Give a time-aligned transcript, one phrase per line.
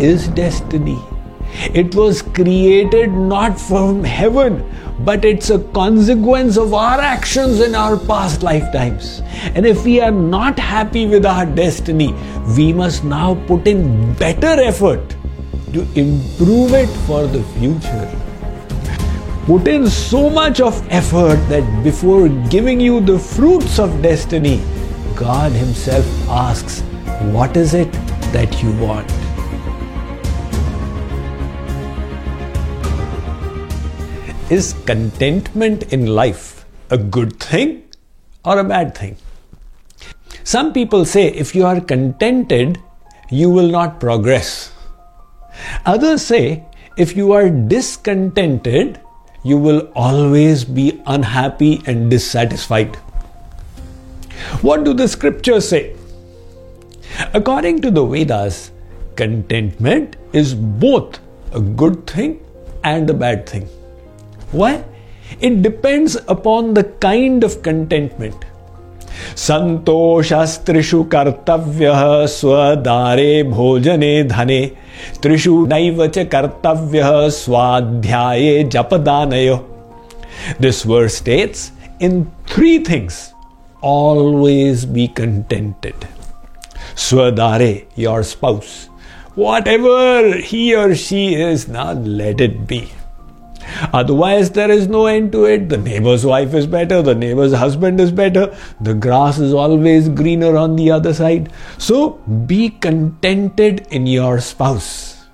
[0.00, 0.98] is destiny.
[1.74, 4.64] It was created not from heaven,
[5.00, 9.22] but it's a consequence of our actions in our past lifetimes.
[9.54, 12.14] And if we are not happy with our destiny,
[12.56, 15.16] we must now put in better effort
[15.72, 18.10] to improve it for the future.
[19.46, 24.60] Put in so much of effort that before giving you the fruits of destiny,
[25.14, 26.80] God Himself asks,
[27.32, 27.92] What is it
[28.32, 29.10] that you want?
[34.48, 37.82] Is contentment in life a good thing
[38.44, 39.16] or a bad thing?
[40.44, 42.78] Some people say if you are contented,
[43.28, 44.70] you will not progress.
[45.84, 46.64] Others say
[46.96, 49.00] if you are discontented,
[49.42, 52.94] you will always be unhappy and dissatisfied.
[54.62, 55.96] What do the scriptures say?
[57.34, 58.70] According to the Vedas,
[59.16, 61.18] contentment is both
[61.52, 62.38] a good thing
[62.84, 63.68] and a bad thing.
[64.51, 64.83] Why?
[65.39, 68.45] It depends upon the kind of contentment.
[69.37, 71.91] संतोषस्त्रिषु कर्तव्य
[72.35, 74.61] स्वदारे भोजने धने
[75.23, 77.03] त्रिषु नैव च कर्तव्य
[77.39, 79.59] स्वाध्याये जपदानय
[80.59, 83.33] This verse states, in three things,
[83.81, 86.07] always be contented.
[86.95, 88.89] Swadare, your spouse.
[89.35, 92.89] Whatever he or she is, now let it be.
[93.92, 95.68] Otherwise, there is no end to it.
[95.68, 100.56] The neighbor's wife is better, the neighbor's husband is better, the grass is always greener
[100.56, 101.52] on the other side.
[101.78, 102.10] So
[102.46, 105.24] be contented in your spouse,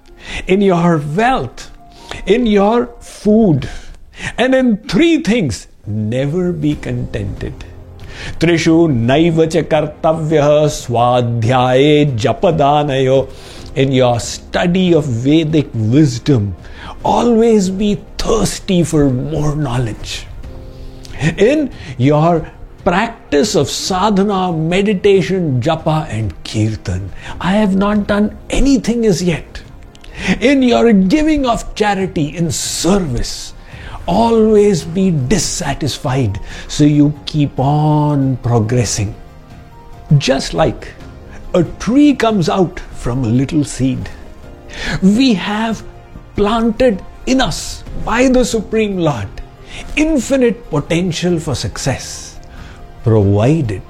[0.46, 1.70] in your wealth,
[2.26, 3.68] in your food,
[4.38, 5.68] and in three things.
[5.86, 7.64] Never be contented.
[8.38, 9.64] Trishu नैव च
[10.70, 13.28] swadhyaye japadanayo.
[13.74, 16.54] in your study of Vedic wisdom,
[17.04, 20.26] always be thirsty for more knowledge.
[21.38, 22.48] In your
[22.84, 29.62] practice of sadhana, meditation, japa, and kirtan, I have not done anything as yet.
[30.40, 33.54] In your giving of charity, in service,
[34.06, 36.38] always be dissatisfied
[36.68, 39.14] so you keep on progressing.
[40.18, 40.92] Just like
[41.54, 44.08] a tree comes out from a little seed.
[45.02, 45.84] We have
[46.36, 49.28] planted in us by the Supreme Lord
[49.96, 52.38] infinite potential for success,
[53.02, 53.82] provided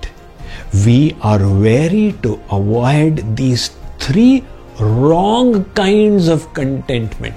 [0.85, 4.45] we are wary to avoid these three
[4.79, 7.37] wrong kinds of contentment.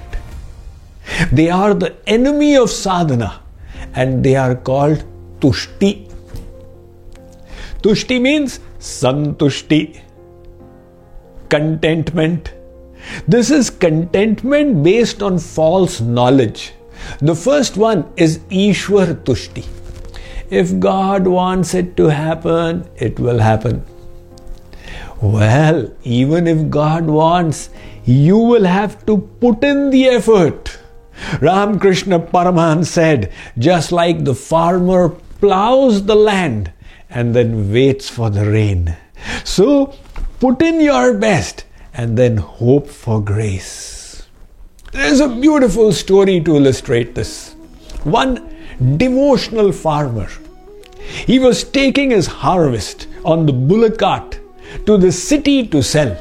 [1.32, 3.42] They are the enemy of sadhana
[3.94, 5.04] and they are called
[5.40, 6.10] tushti.
[7.82, 10.00] Tushti means santushti
[11.48, 12.52] contentment.
[13.28, 16.72] This is contentment based on false knowledge.
[17.20, 19.66] The first one is Ishwar Tushti.
[20.50, 23.84] If God wants it to happen, it will happen.
[25.20, 27.70] Well, even if God wants,
[28.04, 30.78] you will have to put in the effort.
[31.40, 35.08] Ramakrishna Paramahansa said, just like the farmer
[35.40, 36.72] plows the land
[37.08, 38.96] and then waits for the rain.
[39.44, 39.94] So,
[40.38, 41.64] Put in your best
[41.96, 44.26] and then hope for grace.
[44.92, 47.54] There's a beautiful story to illustrate this.
[48.04, 48.54] One
[48.98, 50.28] devotional farmer,
[51.00, 54.38] he was taking his harvest on the bullock cart
[54.84, 56.16] to the city to sell.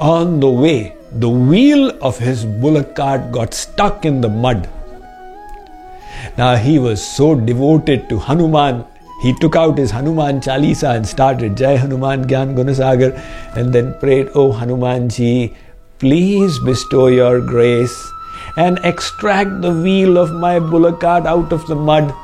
[0.00, 4.68] On the way, the wheel of his bullock cart got stuck in the mud.
[6.36, 8.84] Now he was so devoted to Hanuman
[9.26, 13.08] he took out his Hanuman Chalisa and started Jai Hanuman Gyan Gunasagar
[13.56, 15.52] and then prayed, Oh Hanumanji,
[15.98, 17.96] please bestow your grace
[18.56, 22.14] and extract the wheel of my bullock cart out of the mud.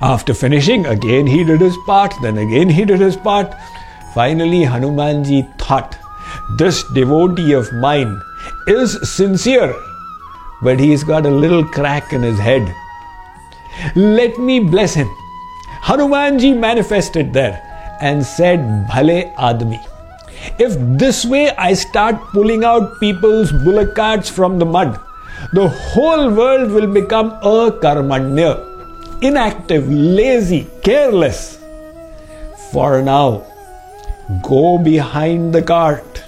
[0.00, 3.54] After finishing, again he did his part, then again he did his part.
[4.14, 5.94] Finally, Hanumanji thought,
[6.56, 8.18] This devotee of mine
[8.66, 9.74] is sincere,
[10.62, 12.74] but he's got a little crack in his head.
[13.94, 15.10] Let me bless him
[15.82, 17.56] Hanumanji manifested there
[18.00, 19.80] and said, Bhale Admi.
[20.58, 24.98] If this way I start pulling out people's bullock carts from the mud,
[25.52, 28.52] the whole world will become a karmanya,
[29.22, 31.58] inactive, lazy, careless.
[32.72, 33.44] For now,
[34.42, 36.22] go behind the cart,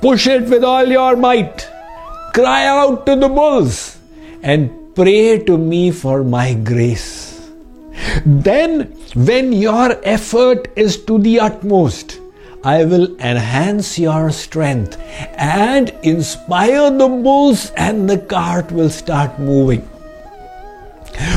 [0.00, 1.68] push it with all your might,
[2.34, 3.98] cry out to the bulls,
[4.42, 7.15] and pray to me for my grace.
[8.24, 12.20] Then, when your effort is to the utmost,
[12.64, 14.98] I will enhance your strength
[15.36, 19.88] and inspire the bulls, and the cart will start moving.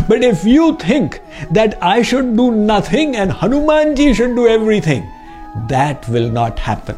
[0.08, 1.20] But if you think
[1.52, 5.10] that I should do nothing and Hanumanji should do everything,
[5.68, 6.98] that will not happen.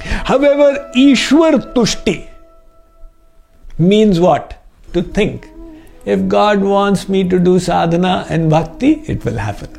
[0.00, 2.28] However, Ishwar Tushti
[3.78, 4.62] means what?
[4.92, 5.48] To think.
[6.04, 9.70] If God wants me to do sadhana and bhakti, it will happen.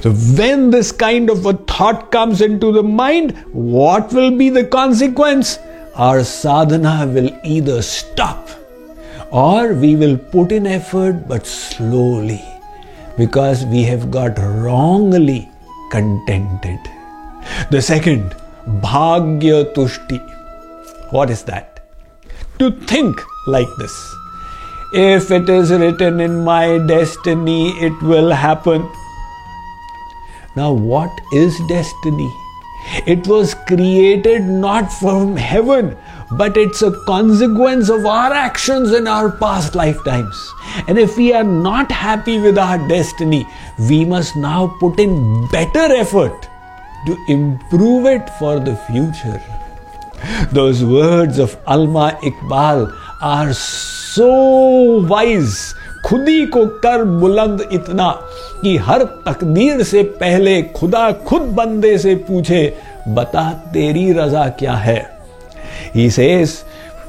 [0.00, 4.64] So, when this kind of a thought comes into the mind, what will be the
[4.64, 5.58] consequence?
[5.94, 8.48] Our sadhana will either stop
[9.30, 12.42] or we will put in effort but slowly
[13.16, 15.48] because we have got wrongly
[15.90, 16.80] contented.
[17.70, 18.34] The second,
[18.66, 20.20] Bhagya Tushti.
[21.12, 21.86] What is that?
[22.58, 24.14] To think like this.
[24.96, 28.88] If it is written in my destiny, it will happen.
[30.54, 32.32] Now, what is destiny?
[33.04, 35.96] It was created not from heaven,
[36.38, 40.54] but it's a consequence of our actions in our past lifetimes.
[40.86, 43.48] And if we are not happy with our destiny,
[43.88, 46.48] we must now put in better effort
[47.06, 49.42] to improve it for the future.
[50.52, 55.54] Those words of Allama Iqbal are so wise,
[56.06, 58.10] खुदी को कर बुलंद इतना
[58.62, 62.76] कि हर तकदीर से पहले खुदा खुद बंदे से पूछे,
[63.08, 65.00] बता तेरी रजा क्या है?
[65.94, 66.62] He says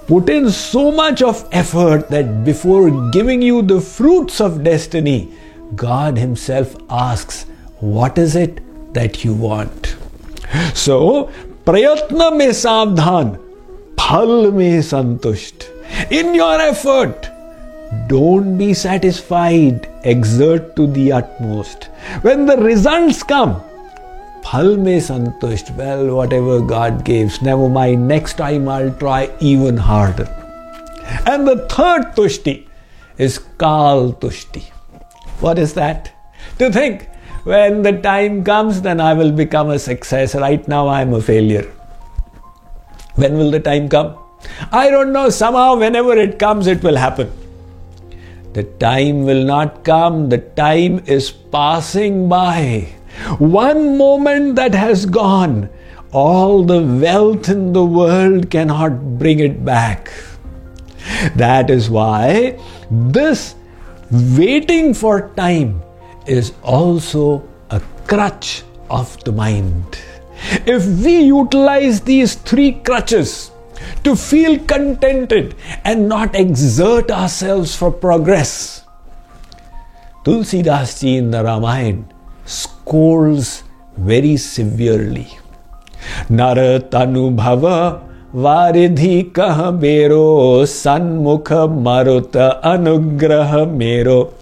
[0.07, 5.17] put in so much of effort that before giving you the fruits of destiny
[5.73, 7.31] God himself ask
[7.83, 8.59] what is it
[8.93, 9.87] that you want
[10.75, 10.99] so
[11.65, 13.29] प्रयत्न में सावधान,
[13.99, 15.63] फल में संतुष्ट।
[16.09, 17.29] In your effort,
[18.07, 21.85] don't be satisfied, exert to the utmost.
[22.21, 23.61] When the results come,
[24.43, 25.75] phal mein santusht.
[25.75, 28.07] Well, whatever God gives, never mind.
[28.07, 30.27] Next time I'll try even harder.
[31.25, 32.67] And the third tushti
[33.17, 34.63] is kal tushti.
[35.39, 36.11] What is that?
[36.59, 37.09] To think
[37.43, 40.35] when the time comes, then I will become a success.
[40.35, 41.71] Right now, I am a failure.
[43.15, 44.17] When will the time come?
[44.71, 45.29] I don't know.
[45.29, 47.31] Somehow, whenever it comes, it will happen.
[48.53, 50.29] The time will not come.
[50.29, 52.93] The time is passing by.
[53.37, 55.69] One moment that has gone,
[56.11, 60.11] all the wealth in the world cannot bring it back.
[61.35, 62.59] That is why
[62.89, 63.55] this
[64.11, 65.81] waiting for time
[66.25, 69.99] is also a crutch of the mind.
[70.65, 73.51] If we utilize these three crutches
[74.03, 78.83] to feel contented and not exert ourselves for progress,
[80.23, 82.05] Tulsidas ji in the Ramayana
[82.45, 83.63] scolds
[83.97, 85.27] very severely.
[86.29, 88.01] Naratanubhava
[88.33, 94.33] varidhi kah bero sanmukha maruta anugraha mero.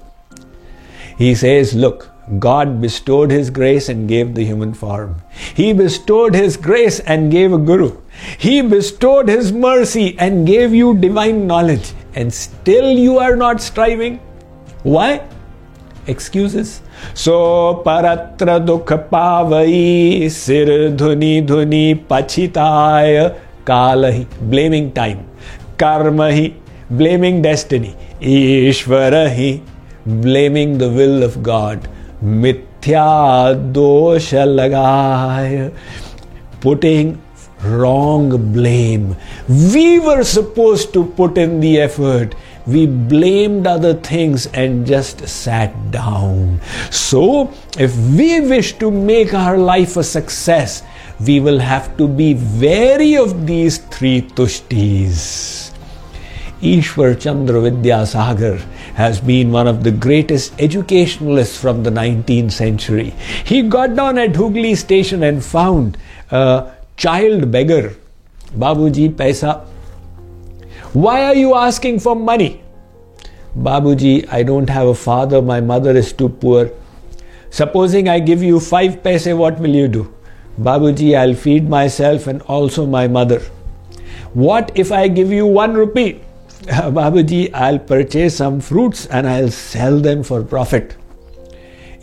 [1.17, 5.21] He says, Look, God bestowed His grace and gave the human form.
[5.53, 7.97] He bestowed His grace and gave a guru.
[8.37, 14.19] He bestowed His mercy and gave you divine knowledge, and still you are not striving.
[14.83, 15.21] Why?
[16.07, 16.81] Excuses.
[17.13, 20.65] So paratra dukha pavai sir
[21.01, 24.27] dhuni dhuni pachitaya kalahi.
[24.41, 25.25] Blaming time.
[25.77, 26.53] Karmahi.
[26.89, 27.95] Blaming destiny.
[28.21, 29.61] Ishvarahi.
[30.05, 31.87] Blaming the will of God.
[32.21, 35.73] Mithya dosha lagaya.
[36.59, 37.21] Putting
[37.65, 39.15] wrong blame.
[39.47, 45.91] We were supposed to put in the effort we blamed other things and just sat
[45.91, 46.61] down.
[46.91, 50.83] So, if we wish to make our life a success,
[51.25, 55.71] we will have to be wary of these three tushtis.
[56.61, 58.59] Ishwar Chandra Vidyasagar
[58.95, 63.09] has been one of the greatest educationalists from the 19th century.
[63.43, 65.97] He got down at Hooghly station and found
[66.31, 67.95] a child beggar.
[68.57, 69.65] Babuji, paisa
[70.93, 72.61] why are you asking for money?
[73.57, 76.69] Babuji, I don't have a father, my mother is too poor.
[77.49, 80.13] Supposing I give you five paise, what will you do?
[80.61, 83.39] Babuji, I'll feed myself and also my mother.
[84.33, 86.21] What if I give you one rupee?
[86.61, 90.95] Babuji, I'll purchase some fruits and I'll sell them for profit.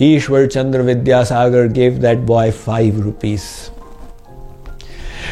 [0.01, 3.71] Ishwar Chandra Vidyasagar gave that boy five rupees.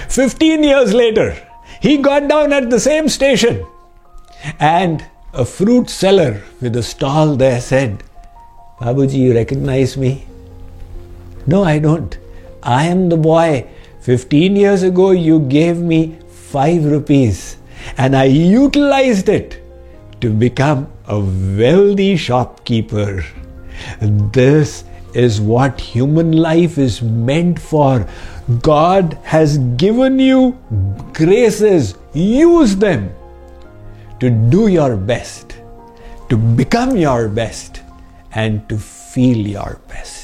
[0.09, 1.37] Fifteen years later,
[1.81, 3.67] he got down at the same station
[4.59, 8.03] and a fruit seller with a stall there said,
[8.81, 10.27] Babuji, you recognize me?
[11.47, 12.17] No, I don't.
[12.63, 13.67] I am the boy
[14.01, 17.57] 15 years ago, you gave me 5 rupees
[17.97, 19.63] and I utilized it
[20.21, 23.25] to become a wealthy shopkeeper.
[24.01, 24.85] This
[25.15, 28.07] is what human life is meant for.
[28.63, 30.59] God has given you
[31.13, 33.15] graces, use them
[34.21, 35.59] to do your best,
[36.29, 37.83] to become your best,
[38.33, 40.18] and to feel your best.